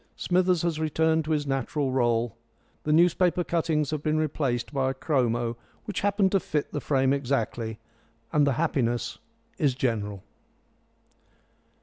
[0.15, 2.31] Smithers has returned to his natural rôle.
[2.85, 7.13] The newspaper cuttings have been replaced by a chromo which happened to fit the frame
[7.13, 7.77] exactly,
[8.33, 9.19] and the happiness
[9.59, 10.23] is general.